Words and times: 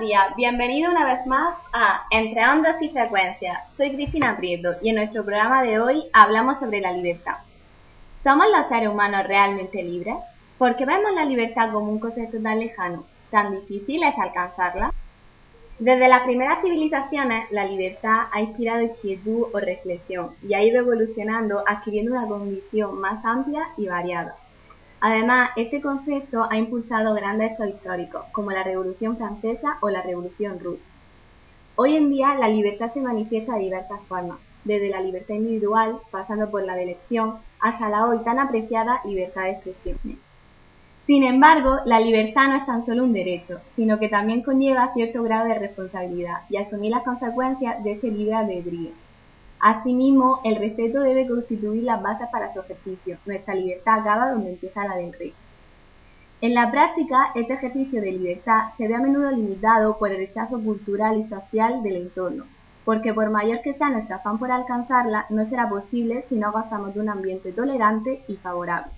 Buenos 0.00 0.16
días, 0.16 0.34
bienvenido 0.34 0.90
una 0.90 1.04
vez 1.12 1.26
más 1.26 1.58
a 1.74 2.06
Entre 2.10 2.42
Ondas 2.48 2.80
y 2.80 2.88
Frecuencias. 2.88 3.58
Soy 3.76 3.92
Cristina 3.92 4.34
Prieto 4.34 4.76
y 4.80 4.88
en 4.88 4.96
nuestro 4.96 5.26
programa 5.26 5.62
de 5.62 5.78
hoy 5.78 6.08
hablamos 6.14 6.58
sobre 6.58 6.80
la 6.80 6.92
libertad. 6.92 7.34
¿Somos 8.24 8.46
los 8.50 8.66
seres 8.68 8.88
humanos 8.88 9.26
realmente 9.26 9.82
libres? 9.82 10.16
¿Por 10.56 10.76
qué 10.76 10.86
vemos 10.86 11.12
la 11.12 11.26
libertad 11.26 11.70
como 11.70 11.92
un 11.92 11.98
concepto 11.98 12.40
tan 12.40 12.60
lejano? 12.60 13.04
¿Tan 13.30 13.60
difícil 13.60 14.02
es 14.02 14.18
alcanzarla? 14.18 14.90
Desde 15.78 16.08
las 16.08 16.22
primeras 16.22 16.62
civilizaciones, 16.62 17.50
la 17.50 17.66
libertad 17.66 18.28
ha 18.32 18.40
inspirado 18.40 18.80
inquietud 18.80 19.48
o 19.52 19.60
reflexión 19.60 20.34
y 20.42 20.54
ha 20.54 20.62
ido 20.62 20.78
evolucionando 20.78 21.62
adquiriendo 21.66 22.12
una 22.12 22.26
condición 22.26 22.98
más 22.98 23.22
amplia 23.22 23.68
y 23.76 23.86
variada. 23.86 24.34
Además, 25.02 25.50
este 25.56 25.80
concepto 25.80 26.46
ha 26.50 26.58
impulsado 26.58 27.14
grandes 27.14 27.52
hechos 27.52 27.68
históricos, 27.68 28.22
como 28.32 28.50
la 28.50 28.62
Revolución 28.62 29.16
Francesa 29.16 29.78
o 29.80 29.88
la 29.88 30.02
Revolución 30.02 30.60
Rusa. 30.60 30.82
Hoy 31.76 31.96
en 31.96 32.10
día, 32.10 32.34
la 32.34 32.48
libertad 32.48 32.92
se 32.92 33.00
manifiesta 33.00 33.54
de 33.54 33.60
diversas 33.60 34.00
formas, 34.08 34.38
desde 34.64 34.90
la 34.90 35.00
libertad 35.00 35.36
individual, 35.36 35.98
pasando 36.10 36.50
por 36.50 36.64
la 36.64 36.74
de 36.74 36.82
elección, 36.82 37.38
hasta 37.60 37.88
la 37.88 38.06
hoy 38.06 38.18
tan 38.24 38.38
apreciada 38.38 39.00
libertad 39.06 39.44
de 39.44 39.52
expresión. 39.52 39.98
Sin 41.06 41.24
embargo, 41.24 41.78
la 41.86 41.98
libertad 41.98 42.48
no 42.48 42.56
es 42.56 42.66
tan 42.66 42.84
solo 42.84 43.04
un 43.04 43.14
derecho, 43.14 43.58
sino 43.74 43.98
que 43.98 44.10
también 44.10 44.42
conlleva 44.42 44.92
cierto 44.92 45.22
grado 45.22 45.48
de 45.48 45.58
responsabilidad 45.58 46.42
y 46.50 46.58
asumir 46.58 46.90
las 46.90 47.04
consecuencias 47.04 47.82
de 47.82 47.92
ese 47.92 48.10
libre 48.10 48.34
albedrío. 48.34 48.90
Asimismo, 49.60 50.40
el 50.42 50.56
respeto 50.56 51.00
debe 51.00 51.28
constituir 51.28 51.84
las 51.84 52.02
bases 52.02 52.28
para 52.32 52.50
su 52.52 52.60
ejercicio. 52.60 53.18
Nuestra 53.26 53.54
libertad 53.54 54.00
acaba 54.00 54.30
donde 54.30 54.52
empieza 54.52 54.86
la 54.86 54.96
del 54.96 55.12
rey. 55.12 55.34
En 56.40 56.54
la 56.54 56.70
práctica, 56.70 57.32
este 57.34 57.52
ejercicio 57.52 58.00
de 58.00 58.12
libertad 58.12 58.70
se 58.78 58.88
ve 58.88 58.94
a 58.94 59.00
menudo 59.00 59.30
limitado 59.30 59.98
por 59.98 60.10
el 60.10 60.16
rechazo 60.16 60.58
cultural 60.58 61.18
y 61.18 61.28
social 61.28 61.82
del 61.82 61.96
entorno, 61.96 62.46
porque 62.86 63.12
por 63.12 63.28
mayor 63.28 63.60
que 63.60 63.74
sea 63.74 63.90
nuestro 63.90 64.16
afán 64.16 64.38
por 64.38 64.50
alcanzarla, 64.50 65.26
no 65.28 65.44
será 65.44 65.68
posible 65.68 66.22
si 66.30 66.36
no 66.36 66.50
gozamos 66.50 66.94
de 66.94 67.00
un 67.00 67.10
ambiente 67.10 67.52
tolerante 67.52 68.24
y 68.26 68.36
favorable. 68.36 68.90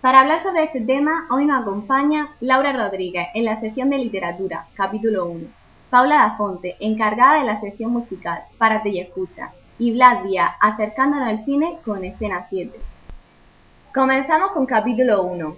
Para 0.00 0.20
hablar 0.20 0.42
sobre 0.42 0.62
este 0.64 0.80
tema, 0.80 1.26
hoy 1.30 1.44
nos 1.44 1.60
acompaña 1.60 2.30
Laura 2.40 2.72
Rodríguez 2.72 3.28
en 3.34 3.44
la 3.44 3.60
sección 3.60 3.90
de 3.90 3.98
literatura, 3.98 4.68
capítulo 4.74 5.26
1. 5.26 5.59
Paula 5.90 6.18
da 6.18 6.36
Fonte, 6.36 6.76
encargada 6.78 7.40
de 7.40 7.44
la 7.44 7.60
sección 7.60 7.90
musical, 7.90 8.44
Párate 8.58 8.90
y 8.90 9.00
escucha, 9.00 9.50
y 9.76 9.92
Blas 9.92 10.22
Díaz, 10.22 10.52
acercándonos 10.60 11.28
al 11.28 11.44
cine 11.44 11.80
con 11.84 12.04
escena 12.04 12.46
7. 12.48 12.78
Comenzamos 13.92 14.52
con 14.52 14.66
capítulo 14.66 15.24
1. 15.24 15.56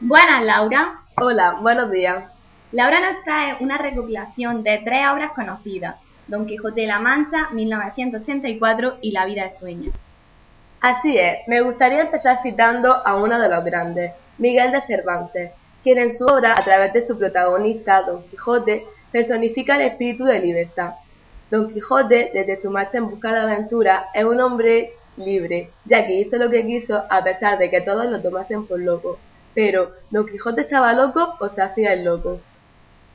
Buenas, 0.00 0.42
Laura. 0.42 0.94
Hola, 1.20 1.58
buenos 1.60 1.90
días. 1.90 2.24
Laura 2.72 3.00
nos 3.00 3.22
trae 3.24 3.58
una 3.60 3.76
recopilación 3.76 4.62
de 4.62 4.78
tres 4.78 5.06
obras 5.12 5.32
conocidas, 5.32 5.96
Don 6.28 6.46
Quijote 6.46 6.82
de 6.82 6.86
la 6.86 7.00
Mancha, 7.00 7.48
1984 7.52 8.98
y 9.00 9.12
La 9.12 9.24
vida 9.24 9.44
de 9.44 9.56
sueño. 9.58 9.92
Así 10.80 11.16
es, 11.16 11.38
me 11.48 11.62
gustaría 11.62 12.02
empezar 12.02 12.40
citando 12.42 12.94
a 12.94 13.16
uno 13.16 13.40
de 13.40 13.48
los 13.48 13.64
grandes, 13.64 14.12
Miguel 14.36 14.70
de 14.70 14.82
Cervantes, 14.82 15.52
quien 15.82 15.98
en 15.98 16.12
su 16.12 16.26
obra, 16.26 16.52
a 16.52 16.62
través 16.62 16.92
de 16.92 17.06
su 17.06 17.18
protagonista, 17.18 18.02
Don 18.02 18.22
Quijote, 18.28 18.84
personifica 19.10 19.76
el 19.76 19.88
espíritu 19.88 20.24
de 20.24 20.38
libertad. 20.38 20.96
Don 21.50 21.72
Quijote, 21.72 22.30
desde 22.34 22.60
su 22.60 22.70
marcha 22.70 22.98
en 22.98 23.08
busca 23.08 23.32
de 23.32 23.40
aventura, 23.40 24.08
es 24.12 24.24
un 24.24 24.38
hombre 24.40 24.92
libre, 25.16 25.70
ya 25.86 26.06
que 26.06 26.20
hizo 26.20 26.36
lo 26.36 26.50
que 26.50 26.66
quiso 26.66 27.04
a 27.08 27.24
pesar 27.24 27.56
de 27.56 27.70
que 27.70 27.80
todos 27.80 28.04
lo 28.04 28.20
tomasen 28.20 28.66
por 28.66 28.78
loco. 28.78 29.18
Pero, 29.54 29.92
¿Don 30.10 30.26
Quijote 30.26 30.60
estaba 30.60 30.92
loco 30.92 31.36
o 31.40 31.48
se 31.48 31.62
hacía 31.62 31.94
el 31.94 32.04
loco? 32.04 32.38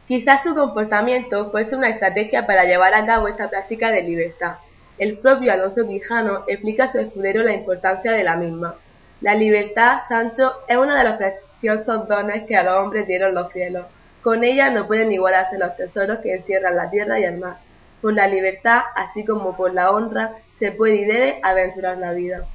Quizás 0.08 0.44
su 0.44 0.54
comportamiento 0.54 1.50
fuese 1.50 1.76
una 1.76 1.90
estrategia 1.90 2.46
para 2.46 2.66
llevar 2.66 2.94
a 2.94 3.06
cabo 3.06 3.30
esta 3.30 3.50
práctica 3.50 3.90
de 3.90 4.04
libertad. 4.04 4.56
El 4.98 5.18
propio 5.18 5.54
Alonso 5.54 5.88
Quijano 5.88 6.44
explica 6.48 6.86
a 6.86 6.92
su 6.92 7.00
escudero 7.00 7.42
la 7.42 7.54
importancia 7.54 8.12
de 8.12 8.24
la 8.24 8.36
misma. 8.36 8.76
La 9.22 9.34
libertad, 9.34 10.02
Sancho, 10.10 10.54
es 10.68 10.76
uno 10.76 10.94
de 10.94 11.04
los 11.06 11.16
preciosos 11.16 12.08
dones 12.10 12.44
que 12.46 12.58
a 12.58 12.64
los 12.64 12.74
hombres 12.74 13.08
dieron 13.08 13.34
los 13.34 13.52
cielos. 13.54 13.86
Con 14.22 14.44
ella 14.44 14.70
no 14.70 14.88
pueden 14.88 15.12
igualarse 15.12 15.58
los 15.58 15.76
tesoros 15.78 16.20
que 16.20 16.36
encierran 16.36 16.76
la 16.76 16.90
tierra 16.90 17.20
y 17.20 17.24
el 17.24 17.38
mar. 17.38 17.58
Por 18.02 18.14
la 18.14 18.28
libertad, 18.28 18.82
así 18.96 19.24
como 19.24 19.56
por 19.56 19.74
la 19.74 19.92
honra, 19.92 20.34
se 20.60 20.72
puede 20.72 20.96
y 20.96 21.06
debe 21.06 21.40
aventurar 21.42 21.98
la 21.98 22.12
vida. 22.12 22.46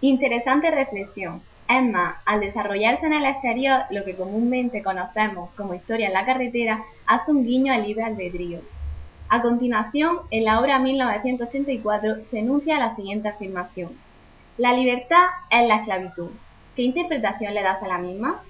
Interesante 0.00 0.70
reflexión. 0.70 1.42
Más, 1.68 2.16
al 2.24 2.40
desarrollarse 2.40 3.06
en 3.06 3.12
el 3.12 3.26
exterior, 3.26 3.82
lo 3.90 4.04
que 4.04 4.16
comúnmente 4.16 4.82
conocemos 4.82 5.50
como 5.56 5.74
historia 5.74 6.06
en 6.06 6.14
la 6.14 6.24
carretera 6.24 6.82
hace 7.06 7.30
un 7.30 7.44
guiño 7.44 7.72
al 7.72 7.84
libre 7.86 8.04
albedrío. 8.04 8.60
A 9.28 9.42
continuación, 9.42 10.20
en 10.30 10.44
la 10.44 10.60
obra 10.60 10.78
1984 10.78 12.24
se 12.30 12.38
enuncia 12.38 12.78
la 12.78 12.96
siguiente 12.96 13.28
afirmación. 13.28 13.90
La 14.56 14.72
libertad 14.72 15.24
es 15.50 15.68
la 15.68 15.76
esclavitud. 15.76 16.30
¿Qué 16.74 16.82
interpretación 16.82 17.52
le 17.52 17.62
das 17.62 17.82
a 17.82 17.88
la 17.88 17.98
misma? 17.98 18.40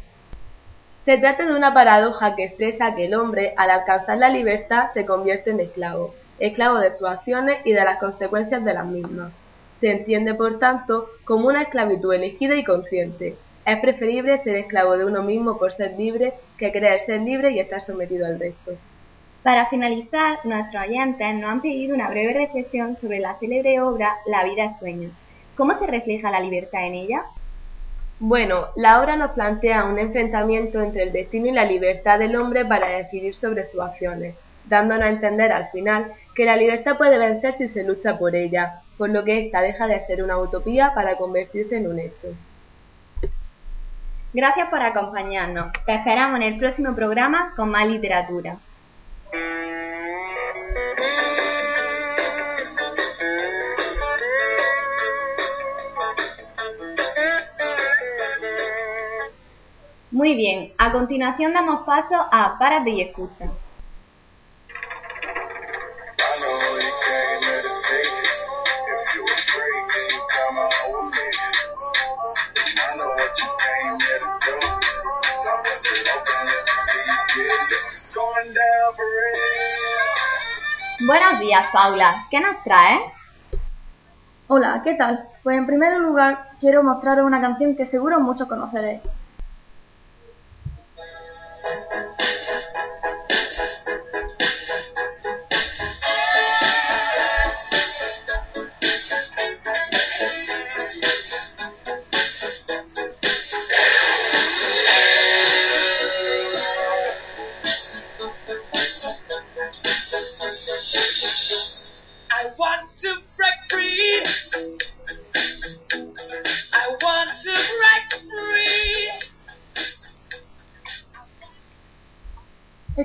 Se 1.05 1.19
trata 1.19 1.45
de 1.45 1.57
una 1.57 1.75
paradoja 1.75 2.37
que 2.37 2.45
expresa 2.45 2.95
que 2.95 3.07
el 3.07 3.15
hombre, 3.15 3.53
al 3.57 3.71
alcanzar 3.71 4.19
la 4.19 4.28
libertad, 4.28 4.91
se 4.95 5.05
convierte 5.05 5.51
en 5.51 5.61
esclavo, 5.61 6.15
esclavo 6.39 6.78
de 6.78 6.95
sus 6.95 7.09
acciones 7.09 7.59
y 7.65 7.73
de 7.73 7.84
las 7.84 7.99
consecuencias 7.99 8.65
de 8.65 8.75
las 8.75 8.87
mismas. 8.87 9.33
Se 9.81 9.91
entiende, 9.91 10.34
por 10.34 10.59
tanto, 10.59 11.09
como 11.25 11.49
una 11.49 11.62
esclavitud 11.62 12.12
elegida 12.12 12.56
y 12.56 12.65
consciente. 12.65 13.37
Es 13.65 13.78
preferible 13.81 14.43
ser 14.43 14.56
esclavo 14.56 14.97
de 14.97 15.05
uno 15.05 15.22
mismo 15.22 15.59
por 15.59 15.72
ser 15.72 15.97
libre 15.99 16.34
que 16.56 16.72
creer 16.72 17.05
ser 17.06 17.21
libre 17.21 17.53
y 17.53 17.61
estar 17.61 17.81
sometido 17.81 18.27
al 18.27 18.41
resto. 18.41 18.72
Para 19.43 19.66
finalizar, 19.66 20.39
nuestros 20.44 20.84
oyentes 20.84 21.34
nos 21.34 21.50
han 21.50 21.62
pedido 21.62 21.94
una 21.94 22.11
breve 22.11 22.33
reflexión 22.33 22.97
sobre 22.97 23.21
la 23.21 23.39
célebre 23.39 23.81
obra 23.81 24.16
La 24.27 24.44
vida 24.44 24.65
es 24.65 24.78
sueño. 24.78 25.11
¿Cómo 25.56 25.78
se 25.78 25.87
refleja 25.87 26.31
la 26.31 26.41
libertad 26.41 26.87
en 26.87 26.95
ella? 26.95 27.25
Bueno, 28.21 28.69
la 28.75 29.00
obra 29.00 29.16
nos 29.16 29.31
plantea 29.31 29.84
un 29.84 29.99
enfrentamiento 29.99 30.81
entre 30.81 31.05
el 31.05 31.12
destino 31.12 31.47
y 31.47 31.53
la 31.53 31.65
libertad 31.65 32.19
del 32.19 32.34
hombre 32.34 32.65
para 32.65 32.89
decidir 32.89 33.34
sobre 33.37 33.65
sus 33.65 33.81
acciones, 33.81 34.34
dándonos 34.65 35.05
a 35.05 35.10
entender 35.10 35.53
al 35.53 35.69
final 35.71 36.12
que 36.34 36.45
la 36.45 36.56
libertad 36.56 36.97
puede 36.99 37.16
vencer 37.16 37.55
si 37.55 37.69
se 37.69 37.84
lucha 37.84 38.19
por 38.19 38.34
ella, 38.34 38.83
por 38.98 39.09
lo 39.10 39.25
que 39.25 39.47
ésta 39.47 39.62
deja 39.62 39.86
de 39.86 40.04
ser 40.06 40.22
una 40.22 40.38
utopía 40.38 40.92
para 40.94 41.16
convertirse 41.16 41.76
en 41.76 41.86
un 41.86 42.00
hecho. 42.00 42.34
Gracias 44.34 44.69
por 44.69 44.82
acompañarnos. 44.82 45.72
Te 45.86 45.94
esperamos 45.94 46.36
en 46.36 46.42
el 46.42 46.59
próximo 46.59 46.94
programa 46.94 47.54
con 47.56 47.70
más 47.70 47.86
literatura. 47.88 48.59
Muy 60.10 60.34
bien, 60.34 60.72
a 60.78 60.91
continuación 60.91 61.53
damos 61.53 61.86
paso 61.86 62.16
a 62.32 62.59
Párate 62.59 62.91
y 62.91 63.03
escucha. 63.03 63.50
Buenos 81.09 81.41
días, 81.41 81.65
Paula. 81.72 82.27
¿Qué 82.31 82.39
nos 82.39 82.63
traes? 82.63 83.01
Hola, 84.47 84.83
¿qué 84.84 84.93
tal? 84.93 85.27
Pues 85.43 85.57
en 85.57 85.65
primer 85.66 85.99
lugar 86.01 86.51
quiero 86.60 86.83
mostraros 86.83 87.25
una 87.25 87.41
canción 87.41 87.75
que 87.77 87.87
seguro 87.87 88.21
muchos 88.21 88.47
conoceréis. 88.47 89.01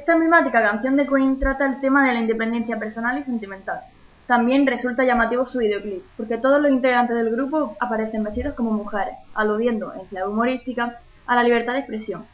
Esta 0.03 0.15
emblemática 0.15 0.61
canción 0.61 0.97
de 0.97 1.07
Queen 1.07 1.39
trata 1.39 1.65
el 1.65 1.79
tema 1.79 2.05
de 2.05 2.13
la 2.13 2.19
independencia 2.19 2.77
personal 2.77 3.17
y 3.17 3.23
sentimental. 3.23 3.79
También 4.27 4.67
resulta 4.67 5.05
llamativo 5.05 5.45
su 5.45 5.59
videoclip, 5.59 6.03
porque 6.17 6.37
todos 6.37 6.61
los 6.61 6.73
integrantes 6.73 7.15
del 7.15 7.31
grupo 7.31 7.77
aparecen 7.79 8.21
vestidos 8.21 8.53
como 8.53 8.71
mujeres, 8.71 9.13
aludiendo, 9.33 9.93
en 9.93 10.05
clave 10.07 10.27
humorística, 10.27 10.99
a 11.25 11.35
la 11.35 11.43
libertad 11.43 11.71
de 11.71 11.79
expresión. 11.79 12.25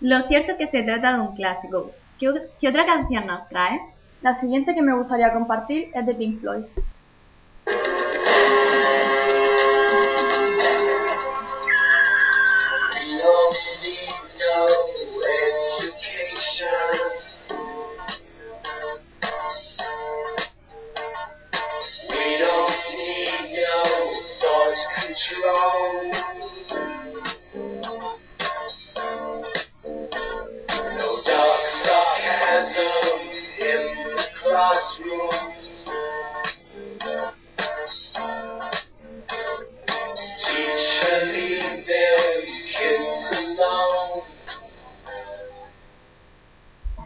Lo 0.00 0.22
cierto 0.22 0.50
es 0.50 0.58
que 0.58 0.66
se 0.66 0.82
trata 0.82 1.12
de 1.12 1.20
un 1.20 1.36
clásico. 1.36 1.92
¿Qué, 2.18 2.34
qué 2.60 2.68
otra 2.68 2.84
canción 2.84 3.24
nos 3.28 3.48
trae? 3.48 3.80
La 4.22 4.34
siguiente 4.40 4.74
que 4.74 4.82
me 4.82 4.92
gustaría 4.92 5.32
compartir 5.32 5.90
es 5.94 6.04
de 6.04 6.16
Pink 6.16 6.40
Floyd. 6.40 6.64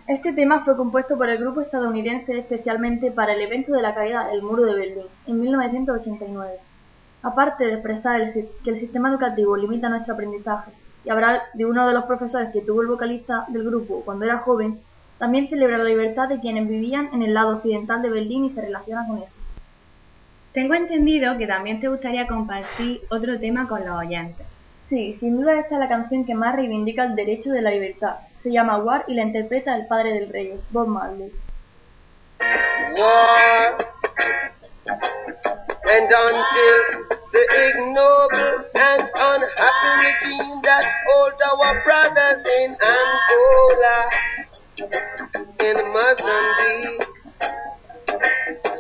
Este 0.09 0.33
tema 0.33 0.65
fue 0.65 0.77
compuesto 0.77 1.17
por 1.17 1.29
el 1.29 1.39
grupo 1.39 1.61
estadounidense 1.61 2.37
especialmente 2.37 3.13
para 3.13 3.35
el 3.35 3.43
evento 3.43 3.73
de 3.73 3.83
la 3.83 3.95
caída 3.95 4.27
del 4.27 4.43
muro 4.43 4.65
de 4.65 4.75
Berlín 4.75 5.07
en 5.27 5.41
1989. 5.41 6.70
Aparte 7.23 7.65
de 7.65 7.75
expresar 7.75 8.21
el 8.21 8.33
que 8.65 8.71
el 8.71 8.81
sistema 8.81 9.11
educativo 9.11 9.57
limita 9.57 9.89
nuestro 9.89 10.15
aprendizaje 10.15 10.73
y 11.05 11.11
hablar 11.11 11.43
de 11.55 11.67
uno 11.67 11.87
de 11.87 11.93
los 11.93 12.05
profesores 12.05 12.51
que 12.53 12.63
tuvo 12.63 12.83
el 12.83 12.89
vocalista 12.89 13.45
del 13.49 13.65
grupo 13.65 14.03
cuando 14.05 14.25
era 14.25 14.39
joven, 14.39 14.81
también 15.19 15.49
celebra 15.49 15.79
la 15.79 15.85
libertad 15.85 16.29
de 16.29 16.41
quienes 16.41 16.67
vivían 16.67 17.11
en 17.13 17.23
el 17.23 17.35
lado 17.35 17.57
occidental 17.57 18.01
de 18.01 18.11
Berlín 18.11 18.47
y 18.47 18.51
se 18.53 18.63
relaciona 18.63 19.07
con 19.07 19.19
eso. 19.19 19.35
Tengo 20.55 20.75
entendido 20.75 21.37
que 21.37 21.47
también 21.47 21.81
te 21.81 21.89
gustaría 21.89 22.27
compartir 22.27 23.03
otro 23.11 23.39
tema 23.39 23.69
con 23.69 23.87
los 23.87 23.99
oyentes. 23.99 24.47
Sí, 24.89 25.15
sin 25.21 25.37
duda 25.37 25.61
esta 25.61 25.75
es 25.75 25.81
la 25.81 25.89
canción 25.89 26.25
que 26.25 26.35
más 26.35 26.57
reivindica 26.57 27.05
el 27.05 27.15
derecho 27.15 27.51
de 27.51 27.63
la 27.63 27.71
libertad. 27.71 28.17
Se 28.43 28.51
llama 28.51 28.79
War 28.79 29.05
y 29.07 29.15
la 29.15 29.23
interpreta 29.23 29.77
el 29.77 29.87
padre 29.87 30.15
del 30.15 30.29
rey, 30.31 30.59
Bob 30.71 30.89
Marley. 30.89 31.31
war. 32.99 33.77
And 35.93 36.07
until 36.07 37.19
the 37.33 37.45
ignoble 37.51 38.65
and 38.77 39.03
unhappy 39.13 39.93
regime 40.07 40.61
that 40.63 40.85
hold 41.09 41.33
our 41.51 41.83
brothers 41.83 42.47
in 42.47 42.77
Angola, 42.81 43.99
in 45.59 45.77
Mozambique, 45.93 47.09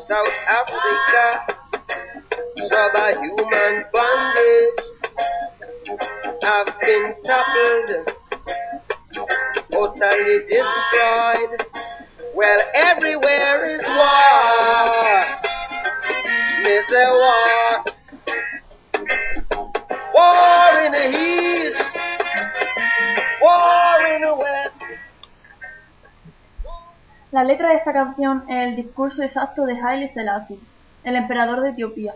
South 0.06 0.34
Africa, 0.46 1.24
subhuman 2.68 3.84
bondage 3.92 4.80
have 6.42 6.68
been 6.80 7.14
toppled, 7.26 7.90
totally 9.72 10.38
destroyed. 10.48 11.66
Well, 12.36 12.60
everywhere 12.74 13.66
is 13.66 13.82
war. 13.82 15.30
La 27.32 27.44
letra 27.44 27.68
de 27.68 27.76
esta 27.76 27.92
canción 27.92 28.44
es 28.48 28.68
el 28.68 28.76
discurso 28.76 29.22
exacto 29.22 29.64
de 29.64 29.80
Haile 29.80 30.08
Selassie, 30.08 30.58
el 31.04 31.16
emperador 31.16 31.62
de 31.62 31.70
Etiopía. 31.70 32.14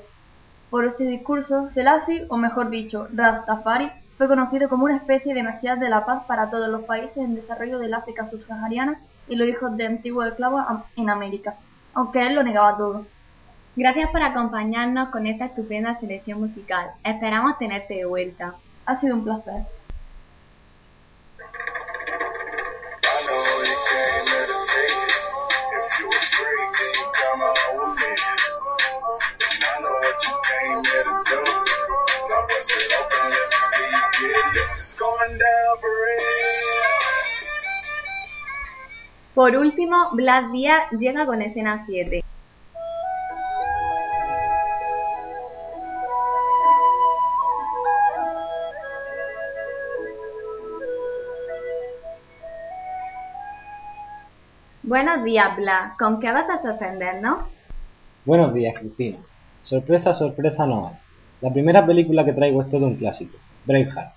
Por 0.69 0.85
este 0.85 1.05
discurso, 1.05 1.70
Selassie, 1.70 2.26
o 2.29 2.37
mejor 2.37 2.69
dicho, 2.69 3.08
Rastafari, 3.14 3.91
fue 4.19 4.29
conocido 4.29 4.69
como 4.69 4.85
una 4.85 4.96
especie 4.96 5.32
de 5.32 5.43
mesías 5.43 5.81
de 5.81 5.88
la 5.88 6.05
paz 6.05 6.25
para 6.26 6.50
todos 6.50 6.69
los 6.69 6.82
países 6.82 7.17
en 7.17 7.35
desarrollo 7.35 7.79
del 7.79 7.94
África 7.94 8.26
subsahariana 8.26 9.00
y 9.29 9.37
los 9.37 9.49
hijos 9.49 9.76
de 9.76 9.87
antiguos 9.87 10.26
esclavos 10.26 10.64
en 10.96 11.08
América, 11.08 11.55
aunque 11.94 12.26
él 12.26 12.35
lo 12.35 12.43
negaba 12.43 12.76
todo. 12.76 13.06
Gracias 13.76 14.09
por 14.11 14.23
acompañarnos 14.23 15.09
con 15.09 15.26
esta 15.26 15.47
estupenda 15.47 15.99
selección 15.99 16.38
musical. 16.41 16.93
Esperamos 17.03 17.59
tenerte 17.59 17.94
de 17.94 18.05
vuelta. 18.05 18.55
Ha 18.87 19.00
sido 19.00 19.17
un 19.17 19.25
placer. 19.25 19.62
Por 39.35 39.56
último, 39.56 40.11
Blas 40.12 40.53
Díaz 40.53 40.85
llega 40.93 41.27
con 41.27 41.43
escena 41.43 41.85
7. 41.87 42.25
Buenos 54.94 55.25
días, 55.25 55.56
Blas. 55.56 55.99
¿Con 55.99 56.20
qué 56.20 56.31
vas 56.31 56.49
a 56.49 56.62
sorprendernos? 56.62 57.38
Buenos 58.25 58.55
días, 58.55 58.76
Cristina. 58.79 59.19
Sorpresa, 59.64 60.14
sorpresa 60.14 60.67
no 60.67 60.86
hay. 60.86 60.94
La 61.41 61.53
primera 61.53 61.84
película 61.84 62.24
que 62.24 62.32
traigo 62.32 62.63
es 62.63 62.70
todo 62.70 62.86
un 62.86 62.94
clásico, 62.94 63.36
Braveheart. 63.67 64.13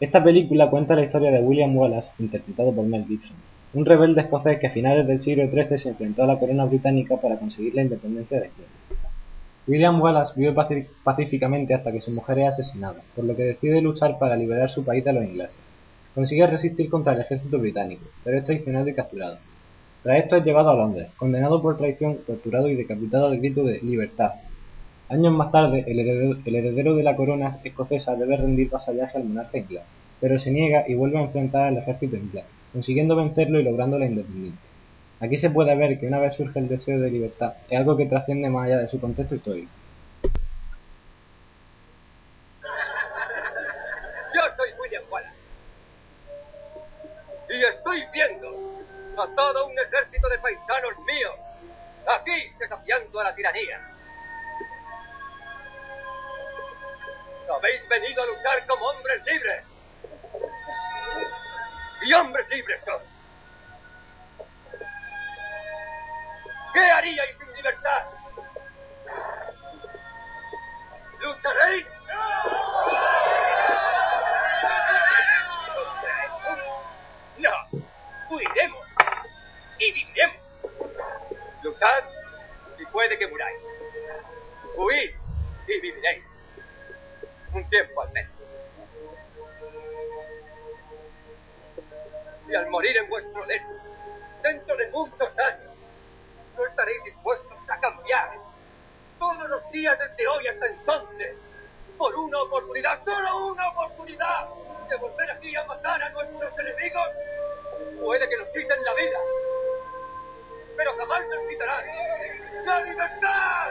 Esta 0.00 0.22
película 0.22 0.68
cuenta 0.68 0.94
la 0.94 1.04
historia 1.04 1.30
de 1.30 1.40
William 1.40 1.74
Wallace, 1.74 2.10
interpretado 2.18 2.74
por 2.74 2.84
Mel 2.84 3.06
Gibson, 3.06 3.38
un 3.72 3.86
rebelde 3.86 4.20
escocés 4.20 4.58
que 4.58 4.66
a 4.66 4.70
finales 4.70 5.06
del 5.06 5.22
siglo 5.22 5.48
XIII 5.48 5.78
se 5.78 5.88
enfrentó 5.88 6.24
a 6.24 6.26
la 6.26 6.38
corona 6.38 6.66
británica 6.66 7.16
para 7.16 7.38
conseguir 7.38 7.74
la 7.74 7.84
independencia 7.84 8.38
de 8.38 8.48
Escocia. 8.48 9.10
William 9.66 9.98
Wallace 9.98 10.38
vive 10.38 10.54
pacíficamente 11.04 11.72
hasta 11.72 11.90
que 11.90 12.02
su 12.02 12.10
mujer 12.10 12.40
es 12.40 12.48
asesinada, 12.48 13.00
por 13.16 13.24
lo 13.24 13.34
que 13.34 13.44
decide 13.44 13.80
luchar 13.80 14.18
para 14.18 14.36
liberar 14.36 14.68
su 14.68 14.84
país 14.84 15.02
de 15.02 15.12
los 15.14 15.24
ingleses. 15.24 15.58
Consigue 16.14 16.46
resistir 16.46 16.90
contra 16.90 17.14
el 17.14 17.20
ejército 17.22 17.58
británico, 17.58 18.04
pero 18.24 18.36
es 18.36 18.44
traicionado 18.44 18.88
y 18.88 18.92
capturado. 18.92 19.38
Tras 20.02 20.18
esto 20.18 20.36
es 20.36 20.44
llevado 20.44 20.70
a 20.70 20.76
Londres, 20.76 21.08
condenado 21.16 21.60
por 21.60 21.76
traición, 21.76 22.18
torturado 22.26 22.68
y 22.68 22.76
decapitado 22.76 23.26
al 23.26 23.38
grito 23.38 23.64
de 23.64 23.80
libertad. 23.80 24.32
Años 25.08 25.32
más 25.32 25.50
tarde, 25.50 25.84
el 25.88 25.98
heredero, 25.98 26.36
el 26.44 26.54
heredero 26.54 26.94
de 26.94 27.02
la 27.02 27.16
corona 27.16 27.58
escocesa 27.64 28.14
debe 28.14 28.36
rendir 28.36 28.70
vasallaje 28.70 29.18
al 29.18 29.24
monarca 29.24 29.58
inglés, 29.58 29.82
pero 30.20 30.38
se 30.38 30.52
niega 30.52 30.84
y 30.86 30.94
vuelve 30.94 31.18
a 31.18 31.22
enfrentar 31.22 31.62
al 31.62 31.78
ejército 31.78 32.16
inglés, 32.16 32.44
consiguiendo 32.72 33.16
vencerlo 33.16 33.58
y 33.58 33.64
logrando 33.64 33.98
la 33.98 34.06
independencia. 34.06 34.60
Aquí 35.20 35.36
se 35.36 35.50
puede 35.50 35.74
ver 35.74 35.98
que 35.98 36.06
una 36.06 36.20
vez 36.20 36.34
surge 36.34 36.60
el 36.60 36.68
deseo 36.68 37.00
de 37.00 37.10
libertad, 37.10 37.54
es 37.68 37.78
algo 37.78 37.96
que 37.96 38.06
trasciende 38.06 38.50
más 38.50 38.66
allá 38.66 38.78
de 38.78 38.88
su 38.88 39.00
contexto 39.00 39.34
histórico. 39.34 39.70
Y 62.08 62.12
hombres 62.14 62.48
libres 62.48 62.80
son. 62.86 63.02
¿Qué 66.72 66.80
haríais 66.80 67.36
sin 67.36 67.52
libertad? 67.52 68.06
¿Lucharéis? 71.20 71.86
No, 77.36 77.50
huiremos 78.30 78.86
y 79.78 79.92
viviremos. 79.92 80.36
Luchad 81.62 82.04
y 82.78 82.86
puede 82.86 83.18
que 83.18 83.28
muráis. 83.28 83.60
Huid 84.78 85.10
y 85.66 85.80
viviréis. 85.82 86.24
Un 87.52 87.68
tiempo 87.68 88.00
al 88.00 88.12
menos. 88.12 88.37
Y 92.48 92.54
al 92.54 92.70
morir 92.70 92.96
en 92.96 93.08
vuestro 93.10 93.44
lecho, 93.44 93.68
dentro 94.42 94.76
de 94.76 94.90
muchos 94.90 95.38
años, 95.38 95.74
no 96.56 96.66
estaréis 96.66 97.04
dispuestos 97.04 97.58
a 97.70 97.78
cambiar 97.78 98.38
todos 99.18 99.48
los 99.50 99.70
días 99.70 99.98
desde 99.98 100.26
hoy 100.26 100.46
hasta 100.46 100.66
entonces 100.66 101.36
por 101.98 102.14
una 102.16 102.40
oportunidad, 102.40 103.04
solo 103.04 103.52
una 103.52 103.68
oportunidad 103.68 104.48
de 104.88 104.96
volver 104.96 105.30
aquí 105.30 105.54
a 105.56 105.64
matar 105.64 106.02
a 106.02 106.10
nuestros 106.10 106.52
enemigos. 106.58 107.08
Puede 108.02 108.28
que 108.28 108.36
nos 108.38 108.48
quiten 108.48 108.82
la 108.84 108.94
vida, 108.94 109.18
pero 110.76 110.90
jamás 110.96 111.20
nos 111.28 111.48
quitarán 111.48 111.84
la 112.64 112.80
libertad. 112.80 113.68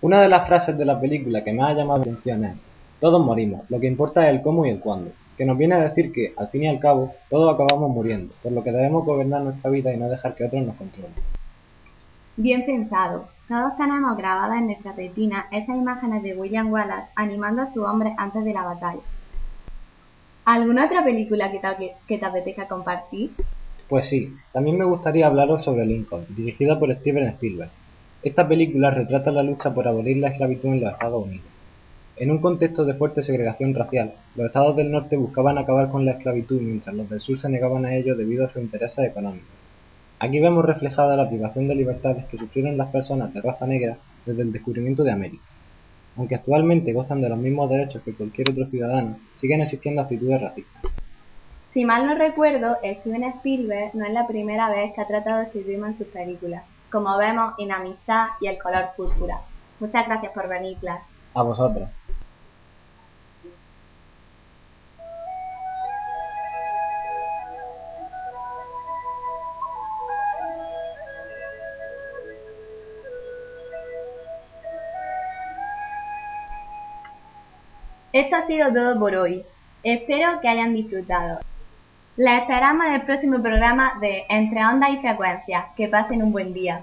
Una 0.00 0.22
de 0.22 0.28
las 0.28 0.46
frases 0.46 0.76
de 0.76 0.84
la 0.84 1.00
película 1.00 1.42
que 1.42 1.52
más 1.52 1.70
ha 1.70 1.74
llamado 1.74 2.04
la 2.04 2.12
atención 2.12 2.44
es 2.44 2.67
Todos 3.00 3.24
morimos, 3.24 3.68
lo 3.70 3.78
que 3.78 3.86
importa 3.86 4.28
es 4.28 4.34
el 4.34 4.42
cómo 4.42 4.66
y 4.66 4.70
el 4.70 4.80
cuándo, 4.80 5.12
que 5.36 5.44
nos 5.44 5.56
viene 5.56 5.76
a 5.76 5.88
decir 5.88 6.12
que, 6.12 6.34
al 6.36 6.48
fin 6.48 6.64
y 6.64 6.68
al 6.68 6.80
cabo, 6.80 7.14
todos 7.30 7.54
acabamos 7.54 7.90
muriendo, 7.90 8.34
por 8.42 8.50
lo 8.50 8.64
que 8.64 8.72
debemos 8.72 9.04
gobernar 9.04 9.42
nuestra 9.42 9.70
vida 9.70 9.94
y 9.94 9.96
no 9.96 10.08
dejar 10.08 10.34
que 10.34 10.44
otros 10.44 10.66
nos 10.66 10.74
controlen. 10.76 11.12
Bien 12.36 12.66
pensado. 12.66 13.28
Todos 13.48 13.76
tenemos 13.76 14.16
grabadas 14.16 14.58
en 14.58 14.66
nuestra 14.66 14.92
retina 14.92 15.46
esas 15.50 15.76
imágenes 15.76 16.22
de 16.22 16.34
William 16.34 16.70
Wallace 16.70 17.08
animando 17.14 17.62
a 17.62 17.72
su 17.72 17.82
hombre 17.82 18.14
antes 18.18 18.44
de 18.44 18.52
la 18.52 18.62
batalla. 18.62 19.00
¿Alguna 20.44 20.86
otra 20.86 21.04
película 21.04 21.50
que 21.50 21.58
te, 21.58 21.92
que 22.06 22.18
te 22.18 22.24
apetezca 22.24 22.68
compartir? 22.68 23.30
Pues 23.88 24.08
sí, 24.08 24.34
también 24.52 24.76
me 24.76 24.84
gustaría 24.84 25.26
hablaros 25.26 25.64
sobre 25.64 25.86
Lincoln, 25.86 26.26
dirigida 26.30 26.78
por 26.78 26.94
Steven 26.94 27.28
Spielberg. 27.28 27.70
Esta 28.22 28.46
película 28.46 28.90
retrata 28.90 29.30
la 29.30 29.42
lucha 29.42 29.72
por 29.72 29.86
abolir 29.88 30.18
la 30.18 30.28
esclavitud 30.28 30.68
en 30.68 30.80
los 30.80 30.92
Estados 30.92 31.24
Unidos. 31.24 31.57
En 32.20 32.32
un 32.32 32.38
contexto 32.38 32.84
de 32.84 32.94
fuerte 32.94 33.22
segregación 33.22 33.74
racial, 33.74 34.14
los 34.34 34.46
estados 34.46 34.74
del 34.74 34.90
norte 34.90 35.16
buscaban 35.16 35.56
acabar 35.56 35.88
con 35.88 36.04
la 36.04 36.12
esclavitud 36.12 36.60
mientras 36.60 36.92
los 36.96 37.08
del 37.08 37.20
sur 37.20 37.38
se 37.38 37.48
negaban 37.48 37.84
a 37.84 37.94
ello 37.94 38.16
debido 38.16 38.44
a 38.44 38.48
sus 38.48 38.60
intereses 38.60 39.04
económicos. 39.04 39.46
Aquí 40.18 40.40
vemos 40.40 40.64
reflejada 40.64 41.14
la 41.14 41.28
privación 41.28 41.68
de 41.68 41.76
libertades 41.76 42.24
que 42.24 42.36
sufrieron 42.36 42.76
las 42.76 42.88
personas 42.88 43.32
de 43.32 43.40
raza 43.40 43.68
negra 43.68 43.98
desde 44.26 44.42
el 44.42 44.50
descubrimiento 44.50 45.04
de 45.04 45.12
América. 45.12 45.44
Aunque 46.16 46.34
actualmente 46.34 46.92
gozan 46.92 47.20
de 47.20 47.28
los 47.28 47.38
mismos 47.38 47.70
derechos 47.70 48.02
que 48.02 48.14
cualquier 48.14 48.50
otro 48.50 48.66
ciudadano, 48.66 49.16
siguen 49.36 49.60
existiendo 49.60 50.02
actitudes 50.02 50.40
racistas. 50.40 50.90
Si 51.72 51.84
mal 51.84 52.04
no 52.04 52.16
recuerdo, 52.16 52.78
Steven 52.82 53.22
Spielberg 53.22 53.94
no 53.94 54.04
es 54.04 54.12
la 54.12 54.26
primera 54.26 54.68
vez 54.70 54.92
que 54.92 55.02
ha 55.02 55.06
tratado 55.06 55.42
este 55.42 55.60
tema 55.60 55.86
en 55.86 55.96
sus 55.96 56.08
películas, 56.08 56.64
como 56.90 57.16
vemos 57.16 57.54
en 57.60 57.70
Amistad 57.70 58.26
y 58.40 58.48
El 58.48 58.58
color 58.58 58.86
púrpura. 58.96 59.42
Muchas 59.78 60.04
gracias 60.04 60.32
por 60.32 60.48
venir, 60.48 60.78
Clark. 60.78 61.02
A 61.38 61.42
vosotros. 61.44 61.88
Esto 78.12 78.34
ha 78.34 78.46
sido 78.48 78.72
todo 78.72 78.98
por 78.98 79.14
hoy. 79.14 79.44
Espero 79.84 80.40
que 80.40 80.48
hayan 80.48 80.74
disfrutado. 80.74 81.38
La 82.16 82.38
esperamos 82.38 82.84
en 82.86 82.94
el 82.94 83.02
próximo 83.02 83.40
programa 83.40 83.92
de 84.00 84.24
Entre 84.28 84.66
Ondas 84.66 84.90
y 84.90 84.98
Frecuencias. 84.98 85.66
Que 85.76 85.86
pasen 85.86 86.24
un 86.24 86.32
buen 86.32 86.52
día. 86.52 86.82